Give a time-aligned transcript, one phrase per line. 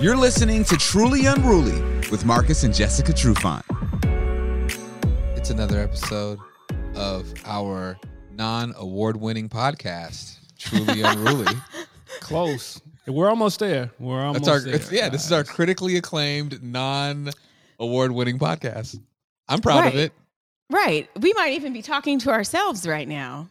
[0.00, 3.62] You're listening to Truly Unruly with Marcus and Jessica Trufant.
[5.36, 6.38] It's another episode
[6.94, 7.98] of our
[8.32, 11.52] non-award winning podcast, Truly Unruly.
[12.20, 12.80] Close.
[13.06, 13.90] We're almost there.
[13.98, 14.74] We're almost That's our there.
[14.74, 19.00] it's- yeah, this is our critically acclaimed non-award winning podcast.
[19.48, 19.94] I'm proud Right.
[19.94, 20.12] of it.
[20.70, 21.08] Right.
[21.20, 23.48] We might even be talking to ourselves right now.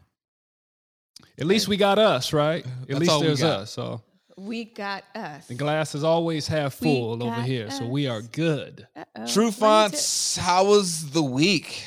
[1.40, 2.66] At least we got us, right?
[2.66, 3.60] At That's least all we there's got.
[3.62, 3.72] us.
[3.72, 4.02] So
[4.38, 5.48] We got us.
[5.48, 7.72] the glass is always half full over got here.
[7.72, 8.86] So we are good.
[8.96, 9.28] Uh-oh.
[9.28, 9.60] True What is it?
[9.60, 11.86] Fonts, how was the week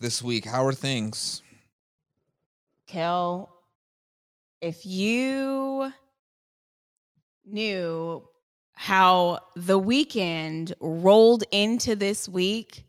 [0.00, 0.46] this week?
[0.46, 1.42] How are things?
[2.86, 3.50] Kel,
[4.62, 5.92] if you
[7.44, 8.22] knew
[8.74, 12.84] how the weekend rolled into this week,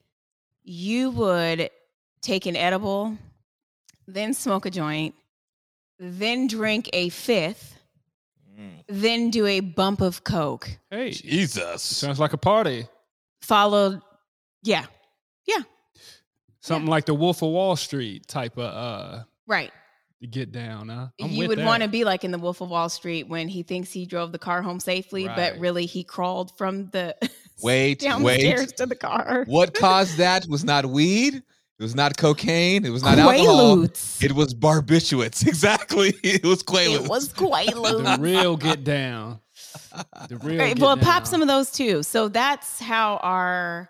[0.63, 1.69] you would
[2.21, 3.17] take an edible,
[4.07, 5.13] then smoke a joint,
[5.99, 7.72] then drink a fifth,
[8.87, 11.81] then do a bump of Coke, Hey, Jesus.
[11.81, 12.87] sounds like a party.
[13.41, 14.01] followed,
[14.63, 14.85] yeah,
[15.47, 15.59] Yeah.
[16.61, 19.71] Something like the Wolf of Wall Street type of uh right.
[20.31, 20.87] get down.
[20.87, 21.07] Huh?
[21.21, 23.49] I'm you with would want to be like in the Wolf of Wall Street when
[23.49, 27.15] he thinks he drove the car home safely, but really he crawled from the
[27.61, 28.77] Wait, downstairs wait.
[28.77, 29.43] to the car.
[29.47, 31.43] What caused that was not weed.
[31.79, 32.85] It was not cocaine.
[32.85, 33.83] It was not alcohol.
[34.21, 35.45] It was barbiturates.
[35.47, 36.13] Exactly.
[36.23, 37.05] It was Quaaludes.
[37.05, 37.65] It was Quaaludes.
[37.65, 38.19] the Quaaludes.
[38.21, 39.39] real get down.
[40.29, 41.03] The real Right, get well, down.
[41.05, 42.03] pop some of those too.
[42.03, 43.89] So that's how our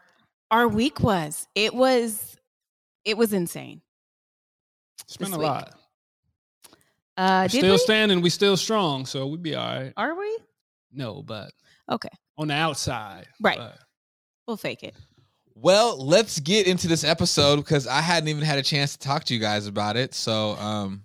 [0.50, 1.48] our week was.
[1.56, 2.38] It was
[3.06, 3.82] it was insane.
[5.06, 5.48] It's been a week.
[5.48, 5.74] lot.
[7.18, 7.78] Uh, We're did still we?
[7.80, 8.22] standing.
[8.22, 9.06] We still strong.
[9.06, 9.94] So we'd be all right.
[9.98, 10.38] Are we?
[10.92, 11.52] No, but
[11.92, 13.28] Okay, on the outside.
[13.42, 13.58] Right.
[13.58, 13.78] but-
[14.48, 14.96] we'll fake it.
[15.56, 19.24] Well, let's get into this episode because I hadn't even had a chance to talk
[19.26, 20.14] to you guys about it.
[20.14, 21.04] So um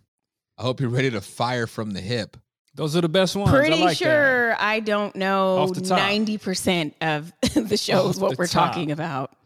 [0.57, 2.37] I hope you're ready to fire from the hip.
[2.75, 3.51] Those are the best ones.
[3.51, 4.05] I Pretty like that.
[4.05, 5.99] sure I don't know Off the top.
[5.99, 8.73] ninety percent of the shows Off what the we're top.
[8.73, 9.37] talking about.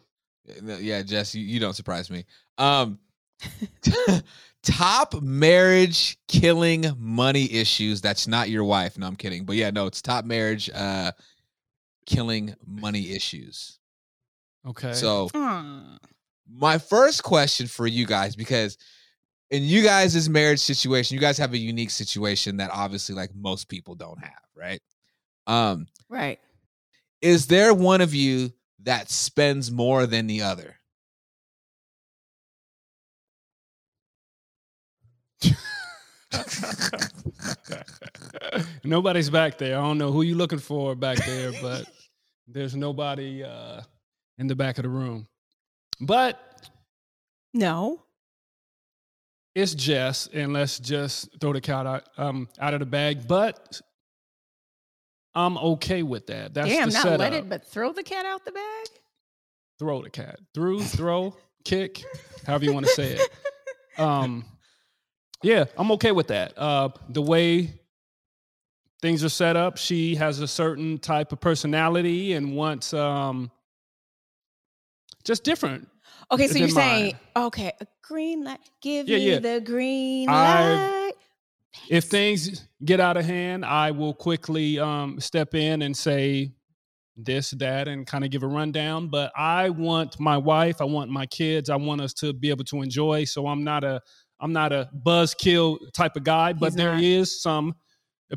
[0.62, 2.24] Yeah, Jess, you, you don't surprise me.
[2.58, 2.98] Um
[4.62, 8.00] top marriage killing money issues.
[8.00, 8.96] That's not your wife.
[8.98, 9.44] No, I'm kidding.
[9.44, 11.12] But yeah, no, it's top marriage uh
[12.06, 13.78] killing money issues.
[14.66, 14.92] Okay.
[14.92, 15.96] So Hmm.
[16.48, 18.76] my first question for you guys because
[19.50, 23.68] in you guys' marriage situation you guys have a unique situation that obviously like most
[23.68, 24.80] people don't have right
[25.46, 26.38] um Right.
[27.20, 28.52] is there one of you
[28.82, 30.76] that spends more than the other
[38.84, 39.78] Nobody's back there.
[39.78, 41.86] I don't know who you looking for back there, but
[42.48, 43.82] there's nobody uh,
[44.42, 45.26] in the back of the room.
[46.00, 46.68] But
[47.54, 48.02] No.
[49.54, 53.26] it's Jess, and let's just throw the cat out, um, out of the bag.
[53.28, 53.80] But
[55.34, 56.52] I'm okay with that.
[56.54, 57.20] That's Damn, the not setup.
[57.20, 58.86] let it, but throw the cat out the bag.
[59.78, 62.04] throw the cat through, throw, kick,
[62.46, 63.30] however you want to say it.
[63.98, 64.44] Um,
[65.42, 66.56] yeah, I'm okay with that.
[66.56, 67.80] Uh, the way
[69.00, 73.50] things are set up, she has a certain type of personality and wants um,
[75.24, 75.88] just different.
[76.30, 78.60] Okay, so you're in saying, okay, a green light.
[78.80, 79.38] Give Yeah, me yeah.
[79.38, 81.12] the green light.
[81.88, 86.52] If things get out of hand, I will quickly um, step in and say
[87.16, 89.08] this, that, and kind of give a rundown.
[89.08, 92.64] But I want my wife, I want my kids, I want us to be able
[92.64, 93.24] to enjoy.
[93.24, 94.00] So I'm not a
[94.40, 97.02] I'm not a buzzkill type of guy, but He's there not.
[97.02, 97.74] is some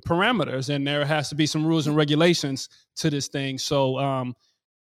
[0.06, 3.58] parameters and there has to be some rules and regulations to this thing.
[3.58, 4.36] So um,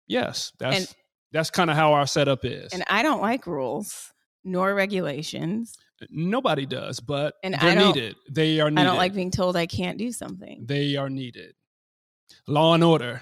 [0.07, 0.95] yes, that's And-
[1.31, 2.73] that's kind of how our setup is.
[2.73, 4.11] And I don't like rules
[4.43, 5.77] nor regulations.
[6.01, 8.15] Uh, nobody does, but And they're I don't- needed.
[8.29, 8.81] They are needed.
[8.81, 10.65] I don't like being told I can't do something.
[10.65, 11.53] They are needed.
[12.47, 13.21] Law and order.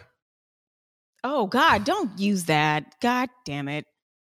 [1.23, 2.95] Oh God, don't use that.
[3.01, 3.85] God damn it.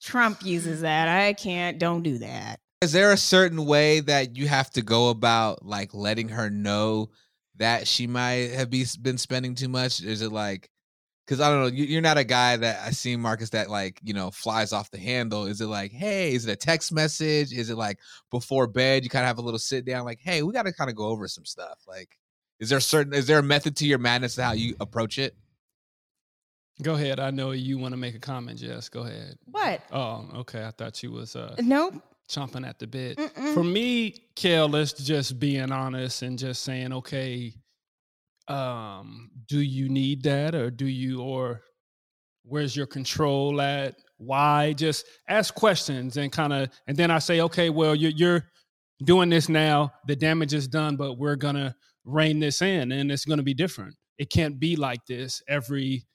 [0.02, 1.08] Trump uses that.
[1.08, 1.78] I can't.
[1.78, 2.58] Don't do that.
[2.82, 7.08] is there a certain way that you have to go about like letting her know
[7.56, 10.68] that she might have be, been spending too much is it like
[11.26, 14.00] because i don't know you, you're not a guy that i see marcus that like
[14.02, 17.52] you know flies off the handle is it like hey is it a text message
[17.52, 17.98] is it like
[18.30, 20.72] before bed you kind of have a little sit down like hey we got to
[20.72, 22.18] kind of go over some stuff like
[22.60, 25.18] is there a certain is there a method to your madness to how you approach
[25.18, 25.34] it
[26.80, 27.20] Go ahead.
[27.20, 28.88] I know you want to make a comment, Jess.
[28.88, 29.36] Go ahead.
[29.44, 29.82] What?
[29.92, 30.64] Oh, okay.
[30.64, 32.02] I thought you was uh, Nope.
[32.28, 33.18] chomping at the bit.
[33.18, 33.54] Mm-mm.
[33.54, 37.54] For me, Kel, let's just being honest and just saying, okay,
[38.48, 41.62] um, do you need that or do you or
[42.44, 43.94] where's your control at?
[44.18, 44.72] Why?
[44.72, 48.44] Just ask questions and kind of and then I say, okay, well, you're you're
[49.04, 51.74] doing this now, the damage is done, but we're gonna
[52.04, 53.94] rein this in and it's gonna be different.
[54.18, 56.06] it can't be like this every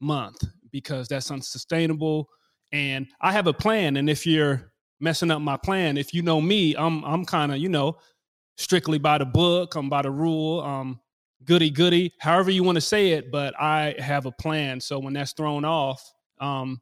[0.00, 0.36] month
[0.70, 2.28] because that's unsustainable.
[2.72, 3.96] And I have a plan.
[3.96, 7.58] And if you're messing up my plan, if you know me, I'm I'm kind of,
[7.58, 7.98] you know,
[8.56, 11.00] strictly by the book, I'm by the rule, um,
[11.44, 14.80] goody goody, however you want to say it, but I have a plan.
[14.80, 16.80] So when that's thrown off, um,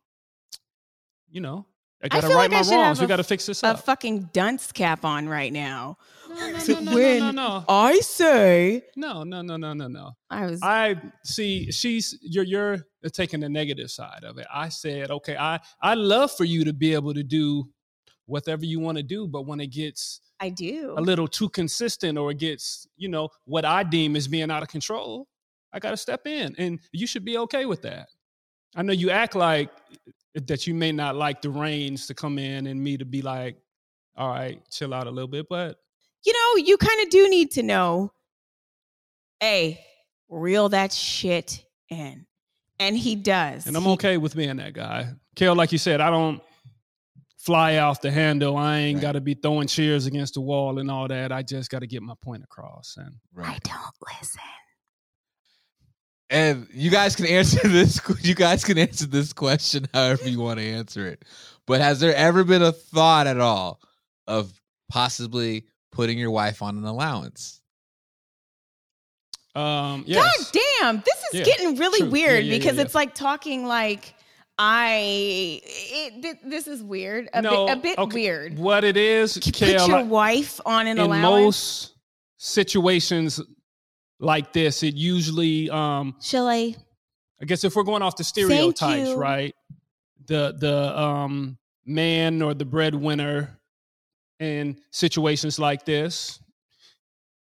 [1.30, 1.66] you know,
[2.02, 3.00] I gotta feel right like my wrongs.
[3.00, 3.78] We gotta fix this up.
[3.78, 5.98] A fucking dunce cap on right now.
[6.28, 7.64] no, no, no, no, no, when no, no.
[7.68, 10.12] I say No, no, no, no, no, no.
[10.30, 11.70] I was I see.
[11.70, 12.78] She's you're you're
[13.12, 14.46] taking the negative side of it.
[14.52, 17.68] I said, okay, I I love for you to be able to do
[18.24, 20.94] whatever you want to do, but when it gets I do.
[20.96, 24.62] a little too consistent or it gets, you know, what I deem as being out
[24.62, 25.28] of control,
[25.72, 28.08] I got to step in, and you should be okay with that.
[28.74, 29.70] I know you act like
[30.36, 33.20] eh, that you may not like the reins to come in and me to be
[33.22, 33.56] like,
[34.16, 35.78] all right, chill out a little bit, but
[36.24, 38.12] you know, you kind of do need to know,
[39.40, 39.80] hey,
[40.28, 42.26] reel that shit in.
[42.78, 43.66] And he does.
[43.66, 45.08] And I'm He- okay with being that guy.
[45.36, 46.42] Kale, like you said, I don't
[47.44, 48.56] fly off the handle.
[48.56, 49.02] I ain't Right.
[49.02, 51.32] got to be throwing cheers against the wall and all that.
[51.32, 52.96] I just got to get my point across.
[52.98, 54.40] And I don't listen.
[56.28, 58.00] And you guys can answer this.
[58.22, 61.24] You guys can answer this question however you want to answer it.
[61.66, 63.80] But has there ever been a thought at all
[64.26, 64.52] of
[64.90, 67.60] possibly putting your wife on an allowance?
[69.56, 70.22] um, yes.
[70.52, 72.10] God damn, this is Yeah, getting really true.
[72.10, 72.82] Weird yeah, yeah, because yeah.
[72.82, 74.14] it's like talking like
[74.62, 75.60] I.
[75.64, 77.30] It, this is weird.
[77.32, 78.14] A No, bit, a bit okay.
[78.14, 78.58] weird.
[78.58, 81.24] What it is, Put Kale, your wife on an in allowance.
[81.24, 81.94] most
[82.36, 83.40] situations
[84.18, 86.74] like this, it usually, um, Shall I?
[87.40, 89.54] I guess if we're going off the stereotypes, right?
[90.26, 91.56] The the um
[91.86, 93.58] man or the breadwinner
[94.38, 96.38] in situations like this.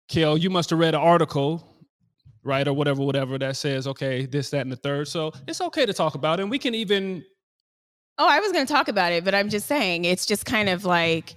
[0.08, 1.69] Kel, you must have read an article,
[2.44, 5.08] right, or whatever, whatever that says, okay, this, that, and the third.
[5.08, 6.44] So it's okay to talk about, it.
[6.44, 7.24] and we can even,
[8.18, 10.68] Oh, I was going to talk about it, but I'm just saying it's just kind
[10.70, 11.36] of like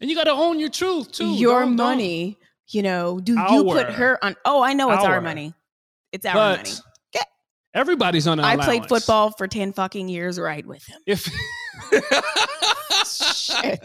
[0.00, 1.26] and you got to own your truth too.
[1.36, 2.38] your Don't- don't- money.
[2.68, 4.34] You know, do you put her on?
[4.44, 5.20] Oh, I know it's our our.
[5.20, 5.54] money.
[6.12, 6.56] It's our But
[7.14, 7.24] money.
[7.74, 8.40] everybody's on.
[8.40, 11.00] I played football for ten fucking years, right with him.
[11.06, 11.30] If
[13.06, 13.80] Shit.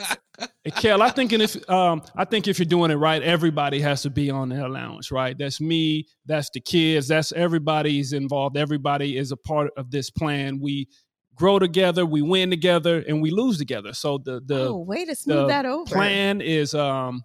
[0.64, 4.02] Hey, Kel, I think if um, I think if you're doing it right, everybody has
[4.04, 5.38] to be on the allowance, right?
[5.38, 8.58] That's me, that's the kids, that's everybody's involved.
[8.58, 10.60] Everybody is a part of this plan.
[10.60, 10.88] We
[11.36, 13.94] grow together, we win together, and we lose together.
[13.94, 15.92] So the the oh, way to smooth that over.
[15.92, 17.24] plan is um,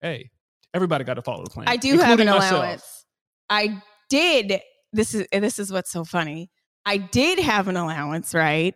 [0.00, 0.30] hey,
[0.74, 1.68] everybody got to follow the plan.
[1.68, 2.52] I do have an myself.
[2.52, 3.06] allowance.
[3.48, 4.60] I did.
[4.92, 6.50] This is this is what's so funny.
[6.84, 8.74] I did have an allowance, right?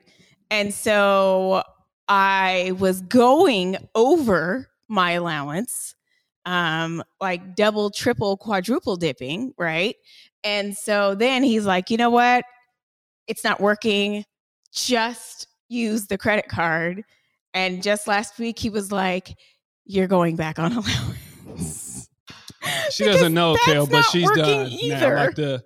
[0.50, 1.62] And so
[2.08, 5.94] I was going over my allowance,
[6.44, 9.96] um, like double, triple, quadruple dipping, right?
[10.42, 12.44] And so then he's like, you know what?
[13.26, 14.24] It's not working.
[14.72, 17.02] Just use the credit card.
[17.54, 19.36] And just last week, he was like,
[19.86, 22.08] you're going back on allowance.
[22.90, 25.14] She doesn't know, Kel, but she's done either.
[25.14, 25.24] now.
[25.26, 25.64] Like the,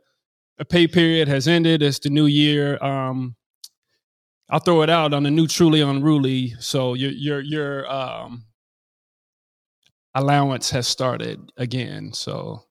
[0.58, 1.82] the pay period has ended.
[1.82, 2.82] It's the new year.
[2.82, 3.36] Um,
[4.50, 6.54] I'll throw it out on the new Truly Unruly.
[6.58, 8.44] So your your your um
[10.14, 12.12] allowance has started again.
[12.12, 12.62] So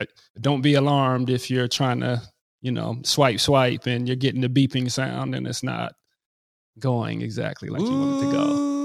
[0.00, 0.06] uh,
[0.40, 2.22] don't be alarmed if you're trying to,
[2.62, 5.92] you know, swipe swipe and you're getting the beeping sound and it's not
[6.78, 8.78] going exactly like you want it to go.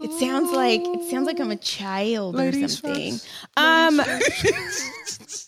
[0.00, 3.12] It sounds like it sounds like I'm a child Ladies or something.
[3.14, 3.28] first.
[3.56, 5.47] Um, Ladies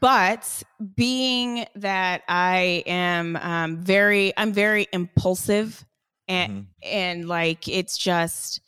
[0.00, 0.62] but
[0.94, 5.84] being that I am um, very, I'm very impulsive,
[6.28, 6.66] and Mhm.
[6.82, 8.60] and like it's just,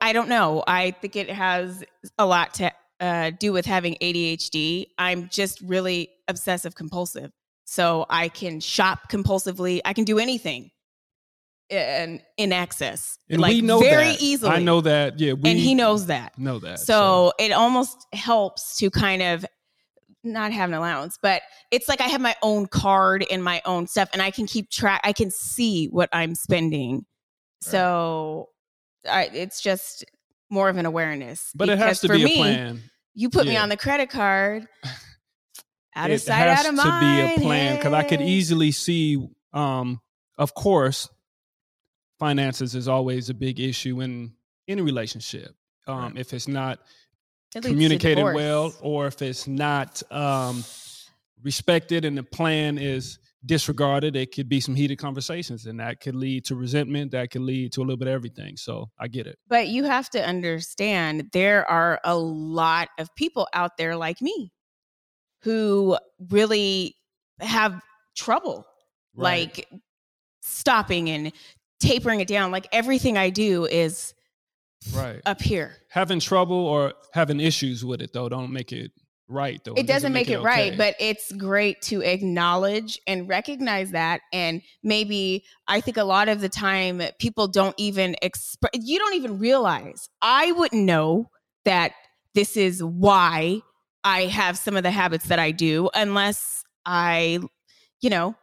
[0.00, 0.62] I don't know.
[0.66, 1.84] I think it has
[2.18, 4.86] a lot to uh, do with having ADHD.
[4.98, 7.30] I'm just really obsessive compulsive,
[7.64, 9.80] so I can shop compulsively.
[9.84, 10.70] I can do anything.
[11.70, 14.20] In, in excess, And like we know very that.
[14.20, 14.50] easily.
[14.50, 15.20] I know that.
[15.20, 16.36] Yeah, we and he knows that.
[16.36, 16.80] know that.
[16.80, 19.46] So, it almost helps to kind of
[20.22, 23.86] not have an allowance, but it's like I have my own card and my own
[23.86, 25.00] stuff, and I can keep track.
[25.04, 27.06] I can see what I'm spending.
[27.62, 28.48] So
[29.08, 30.04] I, it's just
[30.50, 31.52] more of an awareness.
[31.54, 32.82] but it has to for be me, a plan.
[33.14, 34.66] You put me on the credit card.
[35.96, 36.88] Out of it sight, out of mind.
[36.88, 39.18] to be a plan because I could easily see.
[39.52, 40.00] Um,
[40.38, 41.08] of course,
[42.18, 44.32] finances is always a big issue in
[44.68, 45.54] any relationship.
[45.88, 46.18] Um, Right.
[46.18, 46.78] If it's not
[47.54, 50.64] It communicated well, or if it's not um,
[51.42, 56.14] respected, and the plan is disregarded, it could be some heated conversations, and that could
[56.14, 57.10] lead to resentment.
[57.12, 58.56] That could lead to a little bit of everything.
[58.56, 59.38] So I get it.
[59.48, 64.52] But you have to understand there are a lot of people out there like me
[65.42, 65.96] who
[66.28, 66.96] really
[67.40, 67.80] have
[68.16, 68.66] trouble
[69.14, 69.48] Right.
[69.56, 69.68] like
[70.42, 71.32] stopping and
[71.80, 72.50] tapering it down.
[72.52, 74.14] Like everything I do is
[74.92, 75.20] right.
[75.26, 75.74] up here.
[75.88, 78.92] Having trouble or having issues with it though don't make it
[79.30, 79.74] right though.
[79.74, 80.76] it doesn't make, it, right okay.
[80.76, 86.40] but it's great to acknowledge and recognize that and maybe i think a lot of
[86.40, 91.30] the time people don't even express you don't even realize i wouldn't know
[91.64, 91.92] that
[92.34, 93.60] this is why
[94.02, 97.38] i have some of the habits that i do unless i
[98.00, 98.34] you know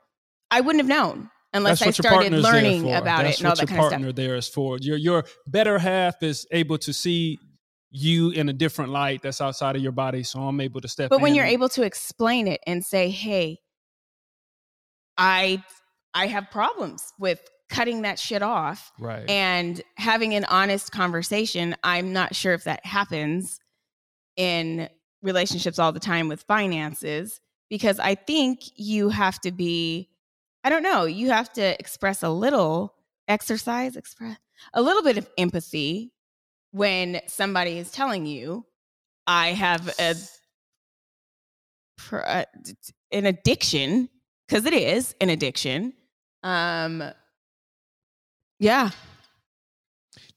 [0.51, 3.55] i wouldn't have known unless That's i your started learning about That's it and all
[3.55, 4.77] that kind of partner there is for.
[4.79, 7.39] Your your better half is able to see
[7.89, 10.23] you in a different light that's outside of your body.
[10.23, 13.09] So I'm able to step but when you're and- able to explain it and say
[13.09, 13.59] hey
[15.17, 15.61] i
[16.13, 19.29] i have problems with cutting that shit off right.
[19.29, 23.59] and having an honest conversation i'm not sure if that happens
[24.37, 24.87] in
[25.21, 30.09] relationships all the time with finances because i think you have to be
[30.67, 32.93] i don't know you have to express a little
[33.29, 34.37] exercise express
[34.73, 36.11] a little bit of empathy
[36.71, 38.65] when somebody is telling you
[39.27, 40.13] i have a
[41.97, 42.19] pr-
[42.61, 44.09] d- d- an addiction
[44.45, 45.93] because it is an addiction
[46.43, 47.01] um
[48.59, 48.89] yeah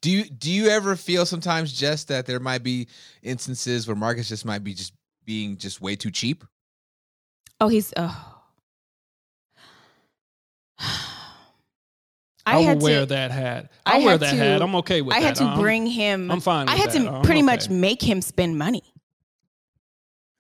[0.01, 2.87] Do you do you ever feel sometimes just that there might be
[3.23, 4.93] instances where Marcus just might be just
[5.25, 6.45] being just way too cheap?
[7.61, 8.40] Oh, he's oh.
[12.47, 13.71] I, will wear to, that hat.
[13.87, 14.63] I I'll wear that to- hat.
[14.63, 15.39] I'm okay with I that.
[15.39, 16.31] had to bring him.
[16.31, 16.69] I'm fine.
[16.69, 17.05] I had that.
[17.05, 17.43] to pretty okay.
[17.43, 18.83] much make him spend money.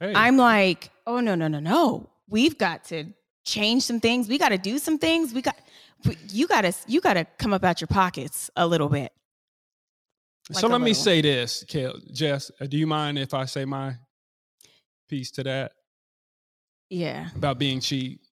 [0.00, 2.08] Hey, I'm like, oh no, no, no, no.
[2.28, 3.04] We've got to
[3.44, 4.28] change some things.
[4.28, 5.34] We got to do some things.
[5.34, 5.56] We got
[6.30, 9.12] you got to you got to come up out your pockets a little bit.
[10.50, 12.50] so like a let me say this, Kel, Jess.
[12.60, 13.94] uh, Do you mind if I say my
[15.08, 15.72] piece to that
[16.88, 18.22] Yeah, about being cheap?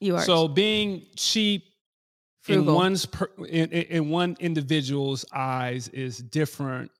[0.00, 1.64] You are So being cheap
[2.48, 6.90] in one's per, in, in in one individual's eyes is different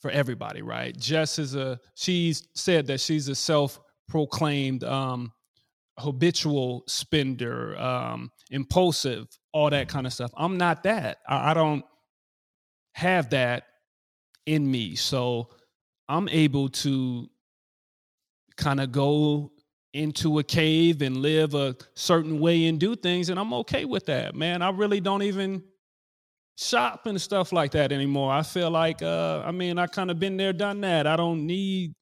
[0.00, 0.96] for everybody, right?
[0.96, 5.32] Jess is a she's said that she's a self-proclaimed um
[5.98, 10.30] habitual spender, um, impulsive, all that kind of stuff.
[10.36, 11.18] I'm not that.
[11.28, 11.84] I, I don't
[12.92, 13.64] have that
[14.46, 14.94] in me.
[14.94, 15.48] So
[16.08, 17.28] I'm able to
[18.56, 19.50] kind of go
[19.94, 24.06] into a cave and live a certain way and do things and I'm okay with
[24.06, 24.34] that.
[24.34, 25.62] Man, I really don't even
[26.56, 28.32] shop and stuff like that anymore.
[28.32, 31.06] I feel like uh I mean, I kind of been there done that.
[31.06, 31.94] I don't need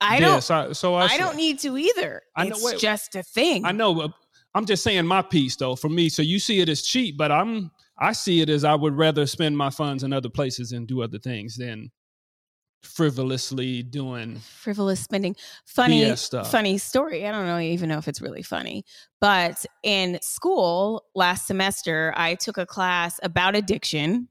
[0.00, 0.36] I don't.
[0.36, 0.50] this.
[0.50, 2.22] I, so I, I don't need to either.
[2.36, 2.78] I know- it's wait.
[2.78, 3.64] just a thing.
[3.64, 4.12] I know
[4.54, 6.08] I'm just saying my piece though for me.
[6.08, 9.26] So you see it as cheap, but I'm I see it as I would rather
[9.26, 11.90] spend my funds in other places and do other things than
[12.84, 15.36] frivolously doing frivolous spending.
[15.64, 16.14] Funny,
[16.44, 17.26] funny story.
[17.26, 18.84] I don't know even know if it's really funny,
[19.20, 24.28] but in school last semester, I took a class about addiction,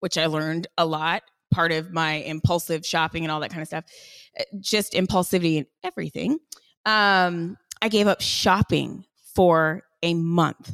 [0.00, 1.22] which I learned a lot.
[1.52, 3.84] Part of my impulsive shopping and all that kind of stuff,
[4.38, 6.38] Uh, just impulsivity and everything.
[6.84, 9.04] Um, I gave up shopping
[9.34, 10.72] for a month.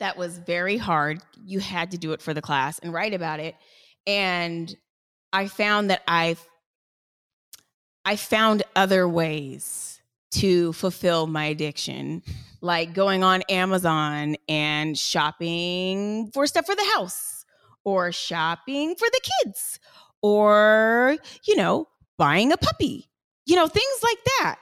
[0.00, 1.22] That was very hard.
[1.44, 3.54] You had to do it for the class and write about it.
[4.06, 4.74] And
[5.34, 6.46] I found that I've
[8.04, 10.00] I found other ways
[10.32, 12.22] to fulfill my addiction,
[12.60, 17.44] like going on Amazon and shopping for stuff for the house,
[17.84, 19.80] or shopping for the kids,
[20.22, 23.10] or, you know, buying a puppy,
[23.46, 24.56] you know, things like that.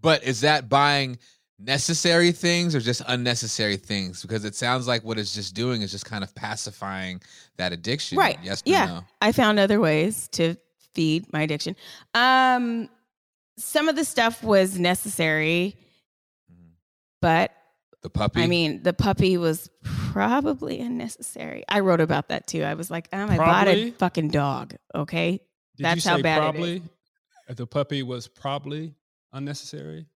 [0.00, 1.18] But is that buying
[1.64, 4.22] necessary things or just unnecessary things?
[4.22, 7.20] Because it sounds like what it's just doing is just kind of pacifying
[7.56, 8.18] that addiction.
[8.18, 8.38] Right.
[8.42, 8.62] Yes.
[8.64, 8.86] Yeah.
[8.86, 9.04] no?
[9.20, 10.56] I found other ways to
[10.94, 11.76] feed my addiction.
[12.14, 12.88] Um,
[13.56, 15.76] some of the stuff was necessary,
[16.52, 16.70] Mhm.
[17.20, 17.52] but
[18.02, 18.42] The puppy.
[18.42, 21.64] I mean, the puppy was probably unnecessary.
[21.68, 22.62] I wrote about that too.
[22.62, 24.74] I was like, um, I bought a fucking dog.
[24.94, 25.40] Okay.
[25.76, 26.82] Did That's you how say bad it probably?
[27.48, 28.94] The puppy was probably
[29.32, 30.06] unnecessary.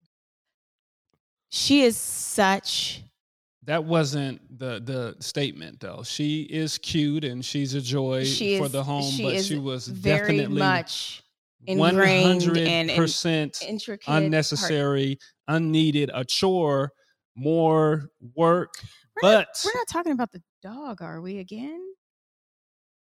[1.50, 3.02] She is such,
[3.64, 6.02] That wasn't the the statement though.
[6.02, 9.58] She is cute and she's a joy she for is, the home, she but she
[9.58, 11.22] was very definitely much
[11.66, 14.06] ingrained hundred percent intricate.
[14.06, 16.92] part- unnecessary, unneeded, a chore,
[17.34, 18.74] more work.
[19.22, 21.84] We're not- But we're not talking about the dog, are we again?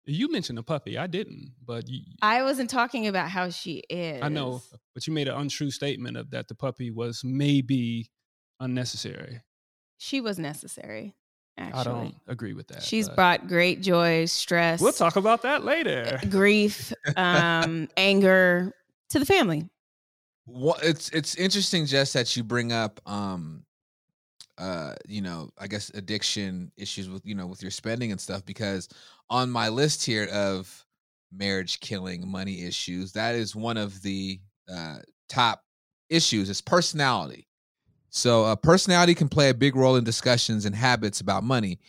[0.05, 0.98] you mentioned the puppy.
[0.98, 4.19] I didn't, but you, I wasn't talking about how she is.
[4.24, 4.62] I know,
[4.96, 8.10] but you made an untrue statement of that the puppy was maybe
[8.59, 9.41] unnecessary.
[9.97, 11.15] She was necessary.
[11.57, 12.81] Actually, I don't agree with that.
[12.83, 16.19] She's but- brought great joy, stress, We'll talk about that later.
[16.29, 18.73] grief, um, anger
[19.09, 19.69] to the family.
[20.47, 23.65] Well, it's it's interesting, Jess, that you bring up, um,
[24.57, 28.45] uh, you know, I guess addiction issues with you know with your spending and stuff,
[28.45, 28.87] because
[29.29, 30.85] on my list here of
[31.31, 34.39] marriage killing money issues, that is one of the
[34.73, 35.61] uh, top
[36.09, 36.49] issues.
[36.49, 37.48] Is personality.
[38.09, 41.79] So, uh, personality can play a big role in discussions and habits about money,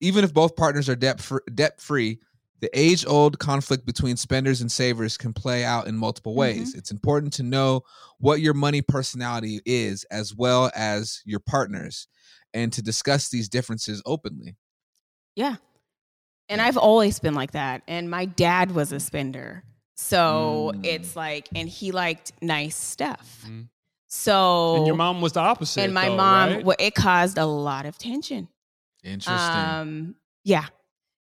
[0.00, 2.20] even if both partners are debt fr- debt free.
[2.60, 6.74] The age old conflict between spenders and savers can play out in multiple ways.
[6.74, 7.80] It's important to know
[8.18, 12.06] what your money personality is, as well as your partner's,
[12.52, 14.56] and to discuss these differences openly.
[15.36, 15.56] Yeah.
[16.50, 17.82] And I've always been like that.
[17.88, 19.64] And my dad was a spender.
[19.96, 20.84] So Mm.
[20.84, 23.44] it's like, and he liked nice stuff.
[23.46, 23.68] Mhm.
[24.12, 25.82] So, and your mom was the opposite.
[25.82, 26.64] and my though, mom, right?
[26.64, 28.48] well, it caused a lot of tension.
[29.04, 29.60] Interesting.
[29.60, 30.14] Um,
[30.44, 30.66] yeah.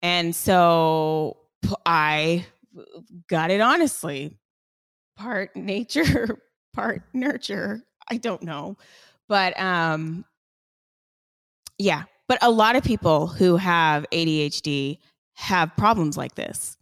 [0.02, 1.38] And so
[1.86, 2.46] I
[3.28, 4.38] got it honestly.
[5.18, 6.40] Part nature,
[6.74, 7.84] part nurture.
[8.10, 8.78] I don't know.
[9.28, 10.24] But um
[11.78, 15.00] yeah, but a lot of people who have ADHD
[15.36, 16.78] have problems like this.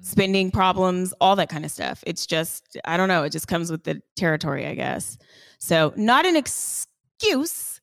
[0.00, 0.04] Mm.
[0.04, 2.02] Spending problems, all that kind of stuff.
[2.06, 5.18] It's just I don't know, it just comes with the territory, I guess.
[5.58, 7.80] So, not an excuse,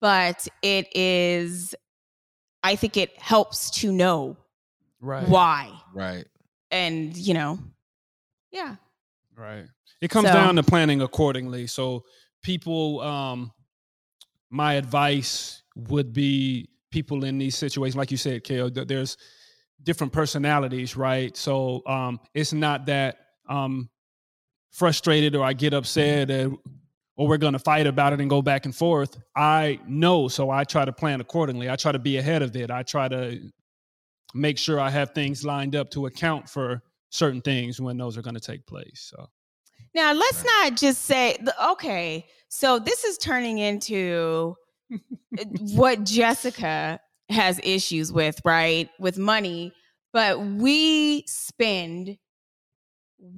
[0.00, 1.74] but it is
[2.62, 4.36] I think it helps to know
[5.00, 5.26] right.
[5.28, 5.72] why.
[5.94, 6.26] right.
[6.70, 7.58] And, you know,
[8.52, 8.76] yeah.
[9.34, 9.64] Right.
[10.00, 11.66] It comes So- down to planning accordingly.
[11.66, 12.04] So
[12.42, 13.52] people um
[14.50, 19.16] my advice would be people in these situations like you said, Kale, th- there's
[19.82, 21.36] different personalities, right?
[21.36, 23.18] So um it's not that
[23.48, 23.88] um
[24.70, 26.56] frustrated or I get upset and
[27.16, 29.18] or we're going to fight about it and go back and forth.
[29.36, 31.68] I know, so I try to plan accordingly.
[31.68, 32.70] I try to be ahead of it.
[32.70, 33.38] I try to
[34.32, 38.22] make sure I have things lined up to account for certain things when those are
[38.22, 39.10] going to take place.
[39.14, 39.28] So
[39.94, 41.36] Now, let's not just say,
[41.72, 44.56] okay, so this is turning into
[44.92, 48.88] uh, what Jessica has issues with, right?
[48.98, 49.72] With money,
[50.12, 52.16] but we spend,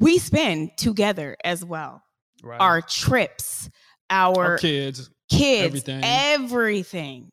[0.00, 2.02] we spend together as well.
[2.42, 2.60] right.
[2.60, 3.68] Our trips,
[4.10, 5.10] our, Our kids.
[5.30, 6.00] kids, everything.
[6.04, 7.30] everything.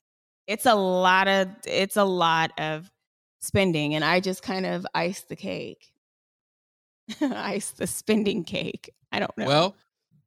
[0.48, 2.90] It's a lot of, it's a lot of
[3.42, 3.96] spending.
[3.96, 5.92] And I just kind of ice the cake.
[7.22, 8.90] ice the spending cake.
[9.12, 9.48] I don't know.
[9.48, 9.76] Well,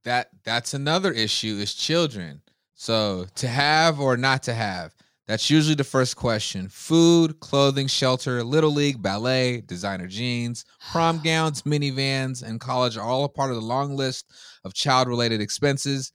[0.05, 2.42] that that's another issue is children.
[2.75, 4.94] So to have or not to have,
[5.28, 6.68] that's usually the first question.
[6.68, 13.24] Food, clothing, shelter, little league, ballet, designer jeans, prom gowns, minivans, and college are all
[13.24, 14.26] a part of the long list
[14.64, 16.12] of child-related expenses.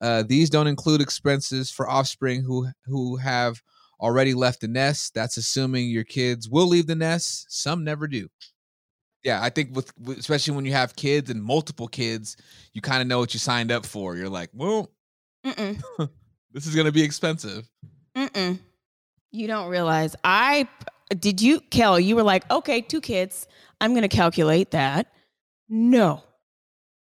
[0.00, 3.62] Uh, these don't include expenses for offspring who who have
[4.00, 5.14] already left the nest.
[5.14, 7.46] That's assuming your kids will leave the nest.
[7.48, 8.28] Some never do.
[9.22, 12.36] Yeah, I think with, especially when you have kids and multiple kids,
[12.72, 14.16] you kind of know what you signed up for.
[14.16, 14.92] You're like, well,
[15.42, 17.68] this is going to be expensive.
[18.16, 18.58] Mm-mm.
[19.30, 20.16] You don't realize.
[20.24, 20.68] I
[21.18, 22.00] did you, Kel?
[22.00, 23.46] You were like, okay, two kids.
[23.80, 25.08] I'm going to calculate that.
[25.68, 26.22] No.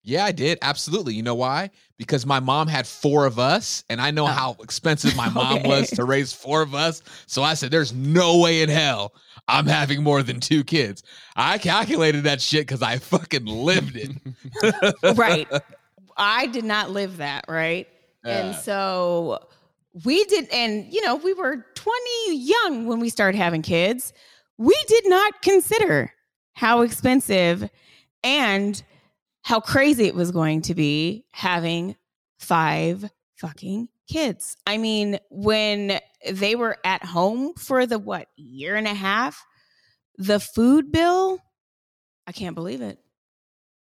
[0.04, 0.58] Yeah, I did.
[0.62, 1.13] Absolutely.
[1.13, 1.69] You know why?
[1.97, 4.28] Because my mom had four of us, and I know Oh.
[4.32, 5.67] how expensive my mom Okay.
[5.67, 7.04] was to raise four of us.
[7.28, 9.13] So I said, there's no way in hell
[9.47, 11.04] I'm having more than two kids.
[11.36, 14.12] I calculated that shit because I fucking lived it.
[15.17, 15.47] right.
[16.17, 17.88] I did not live that, right?
[18.24, 19.39] And so
[20.06, 24.14] we did, and you know, we were 20 young when we started having kids.
[24.58, 26.14] We did not consider
[26.54, 27.70] how expensive
[28.24, 28.82] and
[29.44, 31.96] how crazy it was going to be having
[32.40, 34.56] five fucking kids.
[34.68, 36.00] I mean, when
[36.30, 39.44] they were at home for the what year and a half,
[40.18, 41.40] the food bill,
[42.28, 43.00] I can't believe it.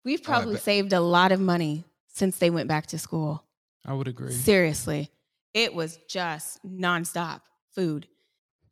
[0.06, 3.44] We've Oh, probably saved a lot of money since they went back to school.
[3.86, 4.32] I would agree.
[4.32, 5.10] Seriously,
[5.58, 7.42] it was just nonstop
[7.74, 8.08] food.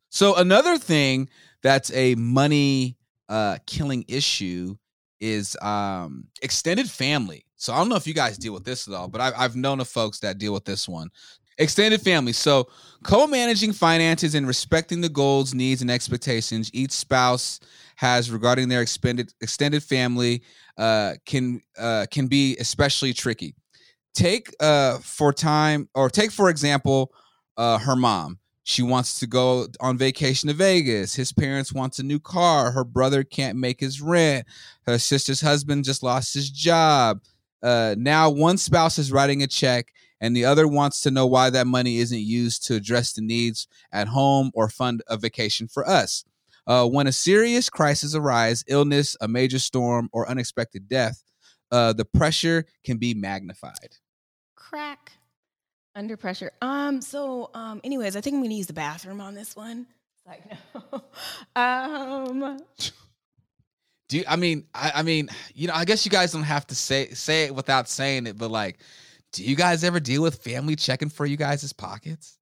[0.08, 1.28] So another thing
[1.62, 2.96] that's a money
[3.28, 4.76] uh killing issue
[5.18, 7.44] is um extended family.
[7.56, 9.56] So I don't know if you guys deal with this at all, but I've I've
[9.56, 11.10] known of folks that deal with this one.
[11.58, 12.32] Extended family.
[12.32, 12.68] So
[13.02, 17.58] co-managing finances and respecting the goals, needs, and expectations each spouse
[17.96, 20.42] has regarding their extended extended family
[20.78, 23.56] uh, can uh, can be especially tricky.
[24.16, 27.12] Take uh, for time, or take for example,
[27.58, 28.38] uh, her mom.
[28.62, 31.14] She wants to go on vacation to Vegas.
[31.14, 32.72] His parents wants a new car.
[32.72, 34.46] Her brother can't make his rent.
[34.86, 37.20] Her sister's husband just lost his job.
[37.62, 41.50] uh, now one spouse is writing a check and the other wants to know why
[41.50, 45.86] that money isn't used to address the needs at home or fund a vacation for
[45.86, 46.24] us.
[46.66, 51.22] Uh, when a serious crisis arises, illness, a major storm, or unexpected death,
[51.70, 53.96] uh, the pressure can be magnified.
[54.68, 55.12] Crack.
[55.94, 56.50] Under pressure.
[56.60, 59.86] Um, so um, anyways, I think I'm gonna use the bathroom on this one.
[60.26, 60.42] Like
[60.74, 61.60] no.
[61.62, 62.58] um
[64.08, 66.66] Do you, I mean I, I mean you know I guess you guys don't have
[66.66, 68.78] to say say it without saying it, but like,
[69.32, 72.38] do you guys ever deal with family checking for you guys' pockets?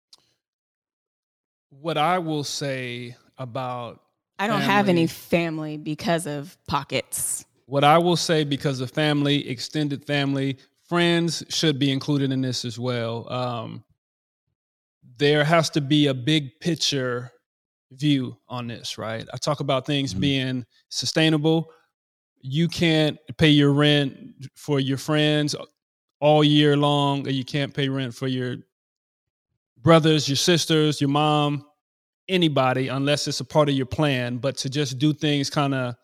[1.70, 4.00] What I will say about
[4.38, 5.76] I don't have any Family.
[5.76, 7.44] family because of pockets.
[7.66, 10.58] what I will say because of family, extended family,
[10.94, 13.28] friends should be included in this as well.
[13.32, 13.84] Um,
[15.18, 17.32] there has to be a big picture
[17.90, 19.26] view on this, right?
[19.32, 20.20] I talk about things Mhm.
[20.20, 21.72] being sustainable.
[22.40, 24.16] You can't pay your rent
[24.54, 25.56] for your friends
[26.20, 28.58] all year long, or you can't pay rent for your
[29.78, 31.66] brothers, your sisters, your mom,
[32.28, 34.38] anybody, unless it's a part of your plan.
[34.38, 35.96] But to just do things kind of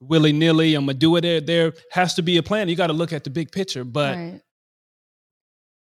[0.00, 1.22] willy nilly, I'm gonna do it.
[1.22, 2.68] There, there has to be a plan.
[2.68, 4.40] You got to look at the big picture, but right.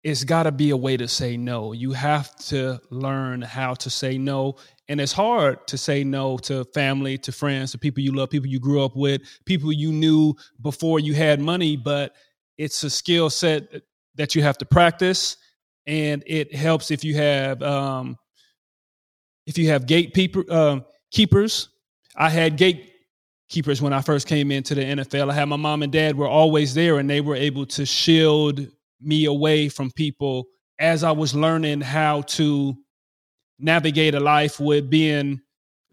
[0.03, 1.73] it's got to be a way to say no.
[1.73, 4.57] You have to learn how to say no.
[4.89, 8.49] And it's hard to say no to family, to friends, to people you love, people
[8.49, 12.15] you grew up with, people you knew before you had money, but
[12.59, 13.83] it's a skill set
[14.17, 15.37] that you have to practice.
[15.87, 18.19] And it helps if you have um,
[19.47, 21.69] if you have gatekeeper um, keepers.
[22.17, 22.57] I had
[23.51, 25.31] gatekeepers when I first came into the NFL.
[25.31, 28.65] I had my mom and dad were always there, and they were able to shield
[29.01, 30.47] me away from people
[30.79, 32.77] as I was learning how to
[33.59, 35.41] navigate a life with being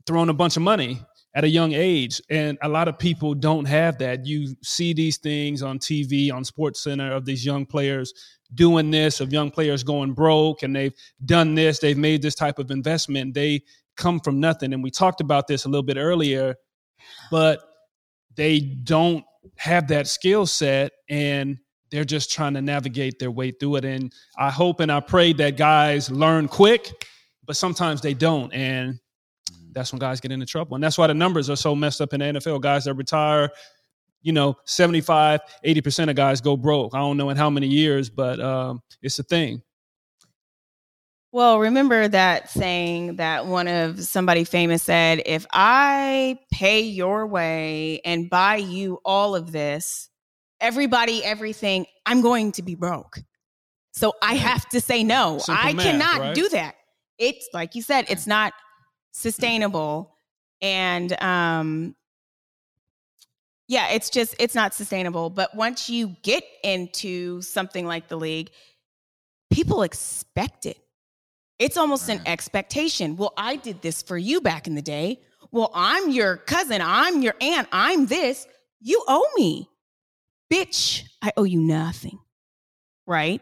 [0.06, 1.02] thrown a bunch of money
[1.34, 2.22] at a young age.
[2.30, 4.26] And a lot of people don't have that.
[4.26, 8.14] You see these things on TV, on SportsCenter of these young players
[8.54, 10.94] doing this, of young players going broke, and they've
[11.26, 13.34] done this, they've made this type of investment.
[13.34, 13.64] They
[13.98, 14.74] come from nothing.
[14.74, 16.56] And we talked about this a little bit earlier,
[17.32, 17.62] but
[18.36, 19.24] they don't
[19.58, 21.58] have that skill set and
[21.90, 23.86] they're just trying to navigate their way through it.
[23.86, 27.06] And I hope and I pray that guys learn quick,
[27.46, 28.54] but sometimes they don't.
[28.54, 29.00] And
[29.72, 30.76] that's when guys get into trouble.
[30.76, 32.62] And that's why the numbers are so messed up in the NFL.
[32.62, 33.50] Guys that retire,
[34.22, 36.94] you know, 75, 80% of guys go broke.
[36.94, 39.62] I don't know in how many years, but um, it's a thing.
[41.38, 48.02] Well, remember that saying that one of somebody famous said, if I pay your way
[48.04, 50.10] and buy you all of this,
[50.60, 53.20] everybody, everything, I'm going to be broke.
[53.92, 55.38] So I have to say no.
[55.38, 56.34] Simple I math, cannot right?
[56.34, 56.74] do that.
[57.20, 58.54] It's like you said, it's not
[59.12, 60.16] sustainable.
[60.60, 61.96] And um
[63.68, 65.30] yeah, it's just it's not sustainable.
[65.30, 68.50] But once you get into something like the league,
[69.52, 70.80] people expect it.
[71.60, 73.18] It's almost an expectation.
[73.18, 75.22] Well, I did this for you back in the day.
[75.52, 76.82] Well, I'm your cousin.
[76.84, 77.68] I'm your aunt.
[77.72, 78.46] I'm this.
[78.80, 79.70] You owe me.
[80.54, 82.20] Bitch, I owe you nothing.
[83.06, 83.42] Right?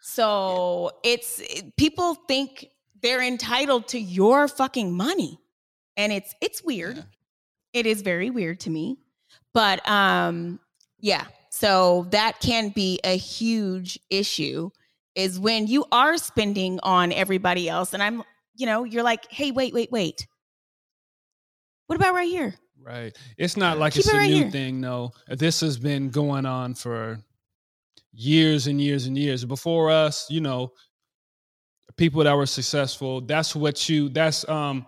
[0.00, 2.66] So it's it- people think
[3.02, 5.38] they're entitled to your fucking money.
[5.96, 6.96] And it's it's weird.
[6.96, 7.02] Yeah.
[7.72, 8.98] It is very weird to me.
[9.52, 10.60] But um
[10.98, 14.70] yeah, so that can be a huge issue
[15.20, 18.22] is when you are spending on everybody else and I'm
[18.56, 20.26] you know, you're like, "Hey, wait, wait, wait.
[21.86, 23.16] What about right here?" Right.
[23.38, 24.50] It's not like Keep it's it a right new here.
[24.50, 25.12] thing, no.
[25.28, 27.18] This has been going on for
[28.12, 29.44] years and years and years.
[29.44, 30.72] Before us, you know,
[31.96, 34.86] people that were successful, that's what you that's um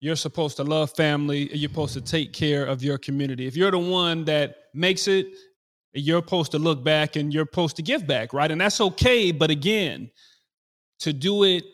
[0.00, 3.46] you're supposed to love family, you're supposed to take care of your community.
[3.46, 5.26] If you're the one that makes it,
[6.00, 8.50] you're supposed to look back and you're supposed to give back, right?
[8.50, 10.10] And that's okay, but again,
[11.00, 11.64] to do it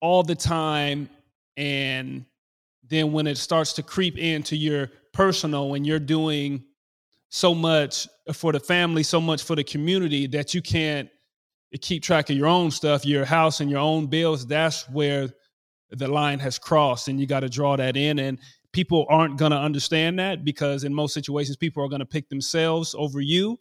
[0.00, 1.08] all the time
[1.56, 2.24] and
[2.88, 6.64] then when it starts to creep into your personal and you're doing
[7.28, 11.08] so much for the family so much for the community that you can't
[11.80, 15.28] keep track of your own stuff your house and your own bills that's where
[15.90, 18.38] the line has crossed and you got to draw that in and
[18.72, 22.28] people aren't going to understand that because in most situations people are going to pick
[22.28, 23.58] themselves over you.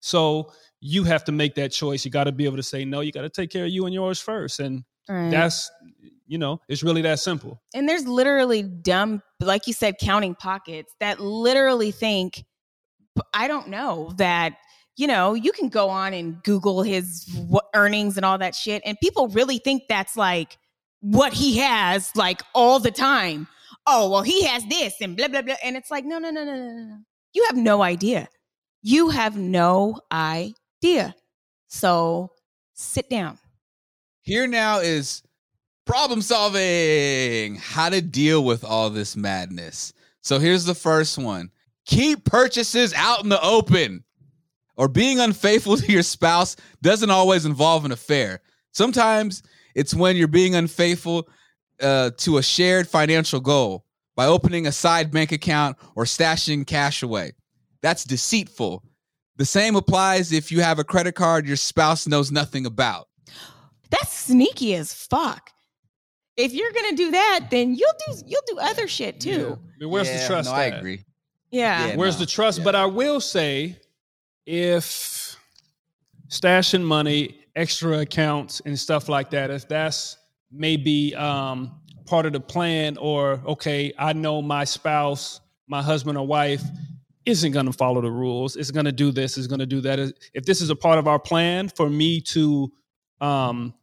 [0.00, 2.04] So you have to make that choice.
[2.04, 3.84] You got to be able to say no you got to take care of you
[3.86, 4.60] and yours first.
[4.60, 5.30] And Right.
[5.30, 5.70] that's
[6.26, 7.60] you know it's really that simple.
[7.74, 12.44] And there's literally dumb like you said counting pockets that literally think
[13.34, 14.54] i don't know that
[14.96, 18.80] you know you can go on and google his w- earnings and all that shit
[18.84, 20.58] and people really think that's like
[21.00, 23.48] what he has like all the time
[23.86, 26.44] oh well he has this and blah blah blah and it's like no no no
[26.44, 26.98] no no no
[27.32, 28.28] you have no idea
[28.82, 31.14] You have no idea.
[31.68, 32.30] So
[32.72, 33.38] sit down.
[34.22, 35.22] Here now is
[35.84, 37.56] problem solving.
[37.56, 39.92] How to deal with all this madness.
[40.22, 41.50] So here's the first one.
[41.86, 44.04] Keep purchases out in the open.
[44.76, 48.40] Or being unfaithful to your spouse doesn't always involve an affair.
[48.72, 49.42] Sometimes
[49.74, 51.28] it's when you're being unfaithful
[51.80, 53.84] uh, to a shared financial goal
[54.16, 57.32] by opening a side bank account or stashing cash away.
[57.82, 58.84] That's deceitful.
[59.36, 63.08] The same applies if you have a credit card your spouse knows nothing about.
[63.90, 65.50] That's sneaky as fuck.
[66.36, 69.36] If you're gonna do that, then you'll do you'll do other shit Yeah.
[69.36, 69.58] too.
[69.58, 70.48] I mean, where's the trust?
[70.48, 71.04] No, I agree.
[71.50, 71.86] Yeah.
[71.88, 71.96] Yeah.
[71.96, 72.58] Where's no, the trust?
[72.58, 72.64] yeah.
[72.64, 73.76] But I will say,
[74.46, 75.36] if
[76.28, 80.16] stashing money, extra accounts, and stuff like that, if that's
[80.50, 86.26] maybe um, part of the plan, or okay, I know my spouse, my husband or
[86.26, 86.62] wife
[87.26, 89.80] isn't going to follow the rules, is going to do this, is going to do
[89.82, 89.98] that.
[90.34, 92.72] If this is a part of our plan for me to,
[93.20, 93.74] um,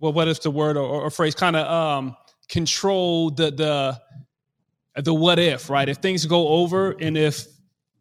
[0.00, 1.34] well, what is the word or, or phrase?
[1.34, 2.16] Kind of um,
[2.48, 4.00] control the the
[5.02, 5.88] the what if, right?
[5.88, 7.46] If things go over and if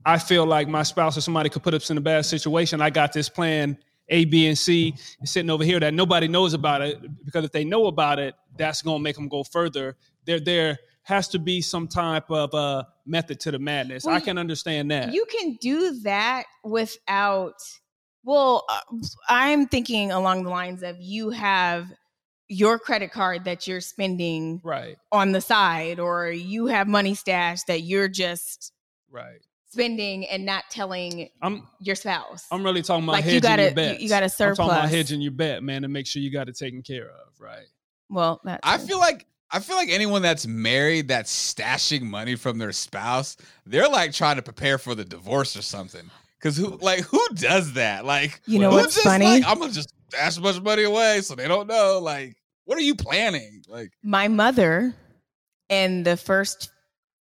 [0.06, 2.90] I feel like my spouse or somebody could put us in a bad situation, I
[2.90, 3.78] got this plan
[4.10, 7.64] A, B, and C sitting over here that nobody knows about it because if they
[7.64, 9.96] know about it, that's going to make them go further.
[10.26, 14.06] There, there has to be some type of uh, method to the madness.
[14.06, 15.14] Well, I can understand that.
[15.14, 17.56] You can do that without.
[18.24, 18.80] Well, uh,
[19.30, 21.88] I'm thinking along the lines of you have
[22.48, 27.68] your credit card that you're spending right, on the side, or you have money stashed
[27.68, 28.72] that you're just
[29.12, 29.42] right.
[29.76, 32.46] Spending and not telling I'm your spouse.
[32.52, 34.76] I'm really talking about Like, you hedging gotta- your you- you gotta I'm talking about
[34.76, 34.92] surplus.
[34.92, 37.66] hedging your bet, man, to make sure you got it taken care of, right?
[38.10, 42.58] well, that's I feel like I feel like anyone that's married that's stashing money from
[42.58, 46.10] their spouse, they're like trying to prepare for the divorce or something.
[46.42, 48.06] Cause who like who does that?
[48.06, 49.26] Like You know who what's just, funny?
[49.26, 52.00] Like, I'm gonna just stash a bunch of money away so they don't know.
[52.00, 52.36] Like,
[52.66, 53.64] what are you planning?
[53.68, 54.96] Like, my mother
[55.70, 56.70] in the first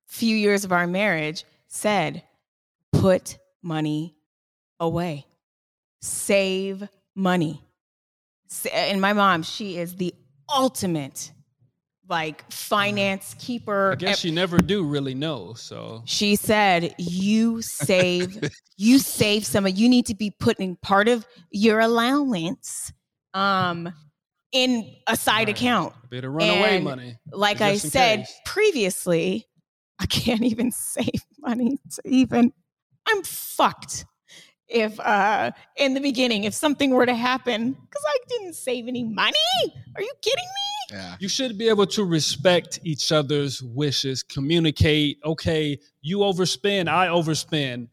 [0.07, 2.23] few years of our marriage said
[3.05, 4.17] put money
[4.81, 5.27] away
[6.01, 7.61] save money
[8.73, 10.15] and my mom she is the
[10.55, 11.31] ultimate
[12.09, 15.53] like finance keeper I guess you never do really know.
[15.55, 21.09] So she said you save you save some of you need to be putting part
[21.09, 22.91] of your allowance
[23.35, 23.93] um
[24.53, 25.57] in a side Right.
[25.57, 27.17] account a bit of runaway And- money.
[27.33, 28.41] like I said case.
[28.47, 29.47] previously,
[29.99, 32.53] I can't even save money to even
[33.07, 34.05] I'm fucked.
[34.69, 39.05] If uh in the beginning, if something were to happen, because I didn't save any
[39.05, 39.35] money.
[39.95, 40.75] Are you kidding me?
[40.95, 41.17] yeah.
[41.19, 45.19] You should be able to respect each other's wishes, communicate.
[45.25, 47.89] Okay, you overspend, I overspend.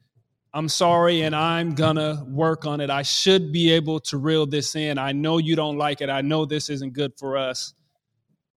[0.54, 2.90] I'm sorry, and I'm gonna work on it.
[2.90, 4.98] I should be able to reel this in.
[4.98, 6.10] I know you don't like it.
[6.10, 7.74] I know this isn't good for us.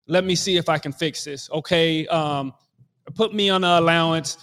[0.06, 1.48] Let me see if I can fix this.
[1.50, 2.52] Okay, um,
[3.14, 4.38] put me on an allowance.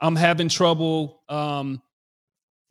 [0.00, 1.22] I'm having trouble.
[1.28, 1.82] Um,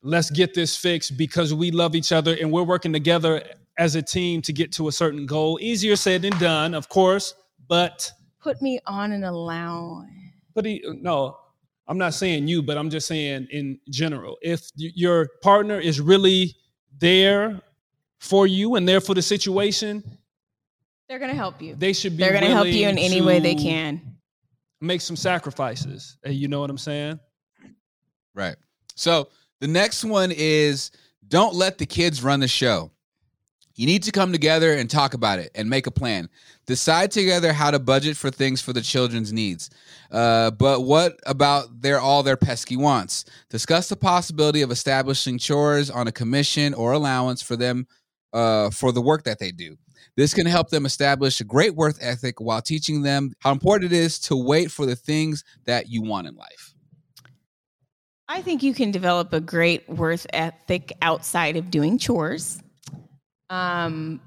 [0.02, 3.44] let's get this fixed because we love each other and we're working together
[3.78, 5.60] as a team to get to a certain goal.
[5.62, 7.34] Easier said than done, of course,
[7.68, 8.12] but
[8.42, 10.10] Put me on an allowance.
[10.56, 11.38] but he, no,
[11.88, 14.38] I'm not saying you, but I'm just saying in general.
[14.42, 16.56] If your partner is really
[17.00, 17.62] there
[18.20, 20.04] for you and there for the situation,
[21.10, 21.76] They're gonna help you.
[21.76, 22.24] they should be.
[22.24, 24.17] They're gonna help you in any way they can.
[24.80, 26.18] Make some sacrifices.
[26.26, 27.20] You know what I'm saying?
[28.36, 28.56] Right.
[28.96, 30.92] So the next one is
[31.28, 32.92] don't let the kids run the show.
[33.78, 36.30] You need to come together and talk about it and make a plan.
[36.66, 39.70] Decide together how to budget for things for the children's needs.
[40.12, 43.26] Uh, but what about their all their pesky wants?
[43.50, 47.86] Discuss the possibility of establishing chores on a commission or allowance for them
[48.34, 49.78] uh, for the work that they do.
[50.18, 53.96] This can help them establish a great worth ethic while teaching them how important it
[53.96, 56.74] is to wait for the things that you want in life.
[58.28, 62.62] I think you can develop a great worth ethic outside of doing chores.
[63.52, 64.20] Um,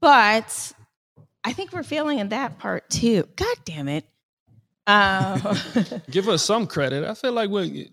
[0.00, 0.72] but
[1.42, 3.26] I think we're failing in that part too.
[3.36, 4.04] God damn it.
[4.86, 5.56] Uh,
[6.10, 7.04] Give us some credit.
[7.04, 7.90] I feel like we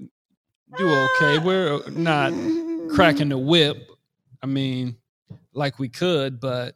[0.77, 1.39] do okay.
[1.39, 2.33] We're not
[2.93, 3.77] cracking the whip.
[4.43, 4.97] I mean,
[5.53, 6.75] like we could, but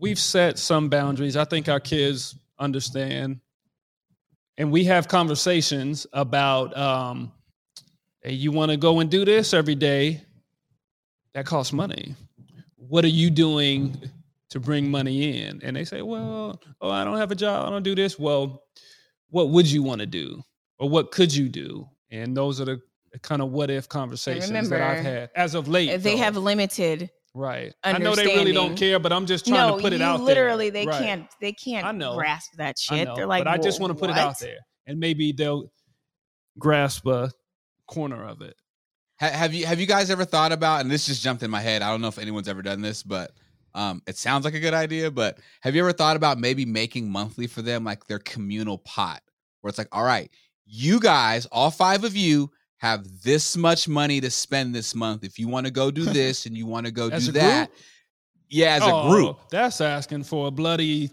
[0.00, 1.36] we've set some boundaries.
[1.36, 3.40] I think our kids understand.
[4.56, 7.32] And we have conversations about um,
[8.22, 10.22] hey, you want to go and do this every day?
[11.34, 12.16] That costs money.
[12.76, 14.10] What are you doing
[14.50, 15.60] to bring money in?
[15.62, 17.66] And they say, well, oh, I don't have a job.
[17.66, 18.18] I don't do this.
[18.18, 18.64] Well,
[19.28, 20.42] what would you want to do?
[20.78, 21.88] Or what could you do?
[22.10, 22.82] And those are the
[23.22, 26.02] kind of what if conversations that I've had as of late.
[26.02, 26.22] they though.
[26.22, 27.72] have limited right.
[27.84, 30.04] I know they really don't care, but I'm just trying no, to put it you
[30.06, 30.26] out there.
[30.26, 31.02] literally they Right.
[31.02, 32.14] can't they can't I know.
[32.16, 33.08] grasp that I shit.
[33.08, 35.70] know, They're like, but I just want to put it out there, and maybe they'll
[36.58, 37.30] grasp a
[37.86, 38.56] corner of it.
[39.16, 40.80] Have you have you guys ever thought about?
[40.80, 41.82] And this just jumped in my head.
[41.82, 43.32] I don't know if anyone's ever done this, but
[43.74, 45.10] um, it sounds like a good idea.
[45.10, 49.20] But have you ever thought about maybe making monthly for them, like their communal pot,
[49.60, 50.30] where it's like, all right,
[50.64, 55.22] you guys, all five of you, have this much money to spend this month.
[55.24, 57.68] If you want to go do this and you want to go As do that,
[57.68, 57.78] group?
[58.48, 59.38] yeah, as a Oh, group.
[59.50, 61.10] that's asking for a bloody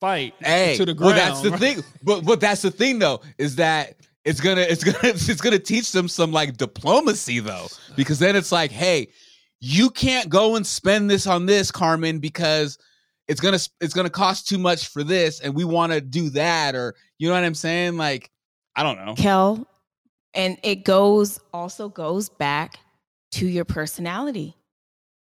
[0.00, 1.16] fight Hey, to the ground.
[1.16, 1.30] well, ground.
[1.32, 1.60] that's the right?
[1.76, 1.84] thing.
[2.02, 3.94] But but that's the thing though, is that
[4.24, 8.50] it's gonna it's gonna it's gonna teach them some like diplomacy though, because then it's
[8.52, 9.08] like, hey,
[9.60, 12.78] you can't go and spend this on this, Carmen, because
[13.28, 16.74] it's gonna it's gonna cost too much for this, and we want to do that,
[16.74, 17.96] or you know what I'm saying?
[17.96, 18.30] Like,
[18.74, 19.14] I don't know.
[19.14, 19.66] Kel,
[20.34, 22.78] and it goes also goes back
[23.32, 24.56] to your personality.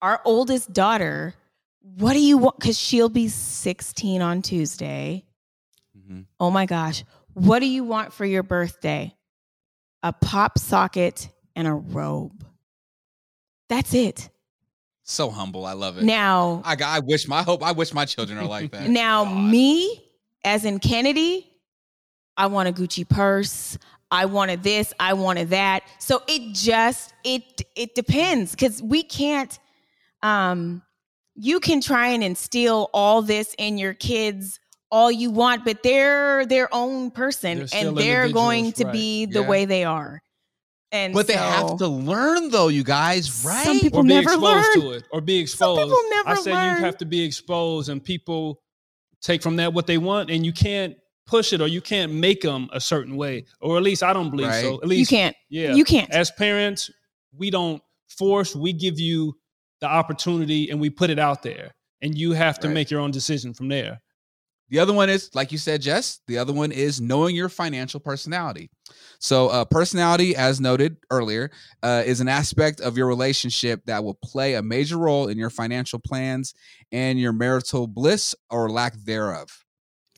[0.02, 1.34] Our oldest daughter,
[1.82, 2.60] what do you want?
[2.60, 5.26] Because she'll be 16 on Tuesday.
[5.98, 6.26] Mhm.
[6.40, 7.04] Oh my gosh.
[7.34, 9.16] What do you want for your birthday?
[10.04, 12.46] A pop socket and a robe.
[13.70, 14.30] That's it.
[15.04, 16.04] So humble, I love it.
[16.04, 18.90] Now, I I wish my hope I wish my children are like that.
[18.90, 19.50] now God.
[19.52, 20.04] me,
[20.44, 21.48] as in Kennedy,
[22.38, 23.78] I want a Gucci purse.
[24.16, 24.94] I wanted this.
[25.00, 25.84] I wanted that.
[26.00, 29.58] So it just it it depends because we can't.
[30.24, 30.82] Um,
[31.36, 36.46] you can try and instill all this in your kids all you want, but they're
[36.46, 38.94] their own person They're and they're going to right.
[38.94, 39.48] be the Yeah.
[39.50, 40.22] way they are.
[40.92, 43.66] And but they have to learn though, you guys, right?
[43.66, 44.44] Some people or be never exposed
[44.78, 44.82] learn.
[44.82, 45.82] to it, or be exposed.
[45.82, 46.04] Some exposed.
[46.06, 46.78] people never I say learn.
[46.78, 48.62] you have to be exposed, and people
[49.22, 50.96] take from that what they want, and you can't
[51.28, 54.30] push it, or you can't make them a certain way, or at least I don't
[54.30, 54.80] believe so.
[54.82, 55.36] At least you can't.
[55.50, 55.74] yeah.
[55.74, 56.10] You can't.
[56.12, 56.90] As parents,
[57.36, 58.56] we don't force.
[58.56, 59.36] We give you
[59.82, 62.74] the opportunity, and we put it out there, and you have to Right.
[62.74, 64.02] make your own decision from there.
[64.70, 68.00] The other one is, like you said, Jess, the other one is knowing your financial
[68.00, 68.72] personality.
[69.20, 71.52] So, uh, personality, as noted earlier,
[71.84, 75.52] uh, is an aspect of your relationship that will play a major role in your
[75.52, 76.56] financial plans
[76.92, 79.65] and your marital bliss or lack thereof.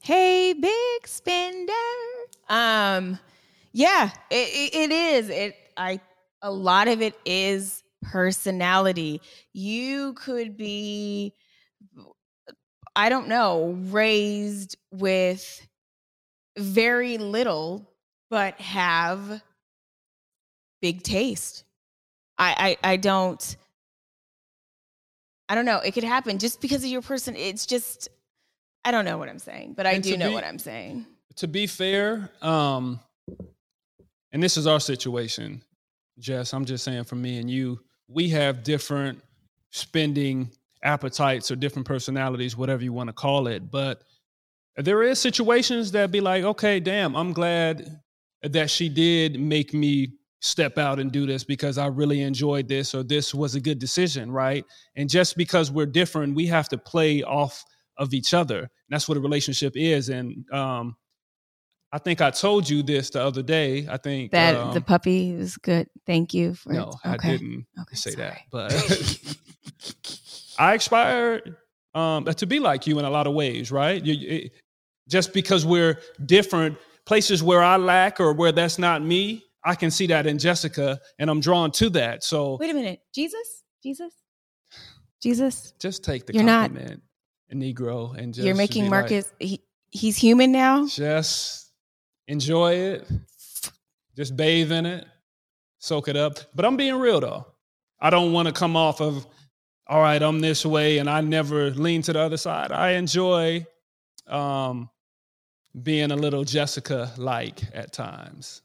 [0.08, 1.74] Hey, big spender.
[2.48, 3.20] Um,
[3.74, 5.28] yeah, it, it, it is.
[5.28, 6.00] It I
[6.42, 9.20] a lot of it is personality.
[9.52, 11.34] You could be,
[12.96, 15.68] I don't know, raised with
[16.58, 17.86] very little,
[18.30, 19.42] but have
[20.82, 21.66] big taste.
[22.38, 23.58] I I, I don't.
[25.50, 25.80] I don't know.
[25.80, 27.36] It could happen just because of your person.
[27.36, 28.08] It's just
[28.88, 31.06] I don't know what I'm saying, but I And do know be- what I'm saying.
[31.36, 33.02] to be fair, um,
[34.32, 35.62] and this is our situation,
[36.20, 36.54] Jess.
[36.54, 39.22] I'm just saying for me and you, we have different
[39.72, 40.50] spending
[40.84, 43.70] appetites or different personalities, whatever you want to call it.
[43.70, 44.04] But
[44.78, 48.00] there is situations that be like, okay, damn, I'm glad
[48.42, 52.96] that she did make me step out and do this because I really enjoyed this
[52.96, 54.64] or this was a good decision, right?
[54.96, 57.66] And just because we're different, we have to play off
[57.98, 58.60] of each other.
[58.60, 60.10] And that's what a relationship is.
[60.10, 60.96] And um,
[61.92, 63.88] I think I told you this the other day.
[63.90, 65.88] I think That um, the puppy was good.
[66.06, 67.38] Thank you for no, I okay.
[67.38, 68.72] didn't Okay, say that, but
[70.60, 71.56] I aspired
[71.94, 74.04] um, to be like you in a lot of ways, right?
[74.04, 74.52] You, it,
[75.08, 79.90] just because we're different, places where I lack or where that's not me, I can
[79.92, 82.24] see that in Jessica, and I'm drawn to that.
[82.24, 83.00] So Wait a minute.
[83.16, 83.64] Jesus?
[83.82, 84.14] Jesus?
[85.24, 85.74] Jesus?
[85.80, 86.72] just take the You're not-
[87.50, 90.88] compliment, Negro, and just You're making be like, Marcus he, he's human now?
[90.88, 91.72] just
[92.28, 93.08] enjoy it,
[94.16, 95.06] just bathe in it,
[95.80, 96.40] soak it up.
[96.56, 97.46] But I'm being real though.
[98.00, 99.26] I don't want to come off of,
[99.88, 102.72] all right, I'm this way, and I never lean to the other side.
[102.72, 103.66] I enjoy
[104.28, 104.90] um,
[105.82, 108.62] being a little Jessica like at times.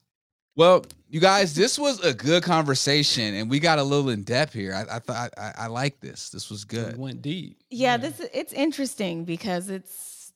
[0.54, 4.52] Well, you guys, this was a good conversation, and we got a little in depth
[4.52, 4.74] here.
[4.74, 6.30] I, I thought I, I like this.
[6.30, 6.98] This was It good.
[6.98, 7.58] went deep.
[7.70, 10.32] Yeah, this it's interesting because it's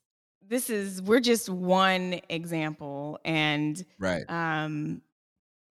[0.49, 4.25] this is we're just one example and Right.
[4.31, 5.03] um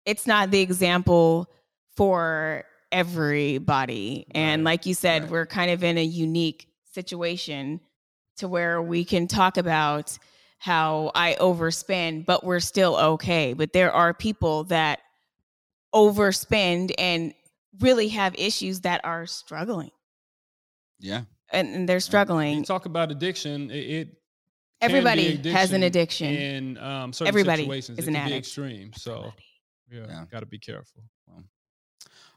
[0.05, 1.49] it's not the example
[1.97, 5.31] for everybody and like you said right.
[5.31, 7.81] we're kind of in a unique situation
[8.39, 10.19] to where we can talk about
[10.59, 15.01] how I overspend but we're still okay but there are people that
[15.95, 17.35] overspend and
[17.81, 19.91] really have issues that are struggling
[21.01, 21.23] Yeah.
[21.53, 23.71] and, and they're You struggling talk about addiction.
[23.71, 24.07] It, it
[24.81, 27.99] can be everybody has an addiction in um, certain Everybody situations.
[27.99, 28.47] is it an can be addict.
[28.47, 28.93] extreme.
[28.95, 29.37] So Everybody.
[29.91, 30.25] Yeah, Yeah.
[30.31, 31.03] got to be careful.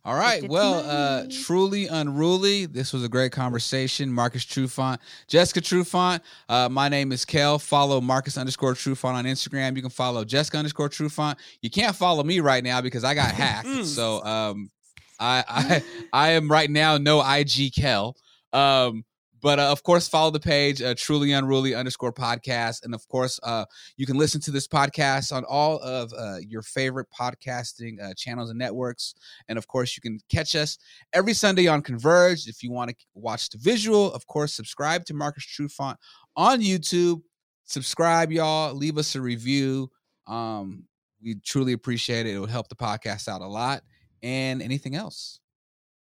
[0.08, 0.48] All right.
[0.48, 2.66] Well, uh, truly unruly.
[2.66, 4.10] This was a great conversation.
[4.10, 6.22] Marcus Trufant, Jessica Trufant.
[6.48, 7.60] Uh, my name is Kel.
[7.60, 9.76] Follow Marcus underscore Trufant on Instagram.
[9.76, 11.36] You can follow Jessica underscore Trufant.
[11.62, 13.68] You can't follow me right now because I got hacked.
[13.68, 13.84] Mm.
[13.84, 14.72] so um,
[15.20, 15.84] I, I
[16.14, 18.16] I am right now no IG Kel.
[18.54, 19.04] Um,
[19.42, 23.40] but uh, of course, follow the page, uh, Truly Unruly underscore podcast, and of course,
[23.44, 23.66] uh,
[23.96, 28.50] you can listen to this podcast on all of uh, your favorite podcasting uh, channels
[28.50, 29.14] and networks.
[29.48, 30.78] And of course, you can catch us
[31.14, 32.48] every Sunday on Converge.
[32.48, 35.96] If you want to watch the visual, of course, subscribe to Marcus Trufant
[36.36, 37.22] on YouTube.
[37.66, 38.74] Subscribe, y'all.
[38.74, 39.90] Leave us a review.
[40.26, 40.86] Um,
[41.22, 42.36] we truly appreciate it.
[42.36, 43.84] It would help the podcast out a lot.
[44.24, 45.40] And anything else?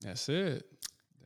[0.00, 0.64] That's it.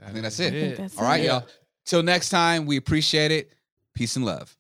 [0.01, 0.55] I think that's is it.
[0.55, 1.41] I think that's All right, Yeah.
[1.41, 1.47] y'all.
[1.89, 3.51] Till next time, we appreciate it.
[3.95, 4.58] Peace and love.